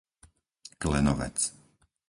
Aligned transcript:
Klenovec 0.81 1.37